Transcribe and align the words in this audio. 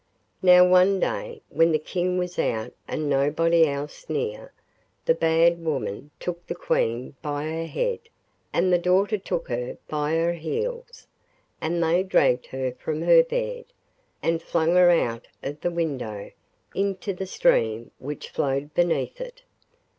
Now 0.41 0.67
one 0.67 0.99
day, 0.99 1.43
when 1.49 1.71
the 1.71 1.77
King 1.77 2.17
was 2.17 2.39
out 2.39 2.73
and 2.87 3.07
nobody 3.07 3.67
else 3.67 4.09
near, 4.09 4.51
the 5.05 5.13
bad 5.13 5.63
woman 5.63 6.09
took 6.19 6.47
the 6.47 6.55
Queen 6.55 7.13
by 7.21 7.43
her 7.43 7.67
head, 7.67 7.99
and 8.51 8.73
the 8.73 8.79
daughter 8.79 9.19
took 9.19 9.47
her 9.49 9.77
by 9.87 10.15
her 10.15 10.33
heels, 10.33 11.05
and 11.61 11.83
they 11.83 12.01
dragged 12.01 12.47
her 12.47 12.71
from 12.71 13.03
her 13.03 13.23
bed, 13.23 13.65
and 14.23 14.41
flung 14.41 14.73
her 14.73 14.89
out 14.89 15.27
of 15.43 15.61
the 15.61 15.69
window 15.69 16.31
into 16.73 17.13
the 17.13 17.27
stream 17.27 17.91
which 17.99 18.31
flowed 18.31 18.73
beneath 18.73 19.21
it. 19.21 19.43